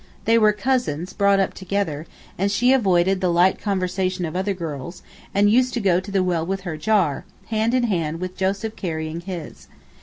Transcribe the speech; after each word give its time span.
They 0.25 0.39
were 0.39 0.51
cousins, 0.51 1.13
brought 1.13 1.39
up 1.39 1.53
together; 1.53 2.07
and 2.35 2.51
she 2.51 2.73
avoided 2.73 3.21
the 3.21 3.29
light 3.31 3.61
conversation 3.61 4.25
of 4.25 4.35
other 4.35 4.55
girls, 4.55 5.03
and 5.31 5.47
used 5.47 5.75
to 5.75 5.79
go 5.79 5.99
to 5.99 6.09
the 6.09 6.23
well 6.23 6.43
with 6.43 6.61
her 6.61 6.75
jar, 6.75 7.23
hand 7.49 7.75
in 7.75 7.83
hand 7.83 8.19
with 8.19 8.35
Joseph 8.35 8.75
carrying 8.75 9.19
his. 9.21 9.67